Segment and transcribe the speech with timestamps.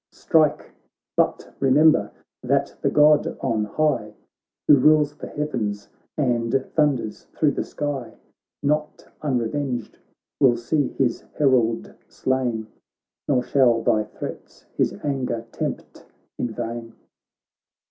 [0.11, 0.71] Strike!
[1.15, 2.09] but remember
[2.41, 4.15] that the God on high
[4.67, 8.15] Who rules the heavens, and thunders thro' the sky,
[8.63, 9.99] Not unrevenged
[10.39, 12.65] will see his herald slain,
[13.27, 16.03] Nor shall thy threats his anger tempt
[16.39, 16.95] in vain.'